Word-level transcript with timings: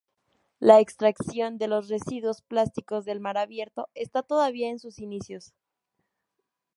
La 0.59 0.79
extracción 0.79 1.59
de 1.59 1.67
los 1.67 1.87
residuos 1.87 2.41
plásticos 2.41 3.05
del 3.05 3.19
mar 3.19 3.37
abierto 3.37 3.87
está 3.93 4.23
todavía 4.23 4.67
en 4.69 4.79
sus 4.79 4.97
inicios. 4.97 5.53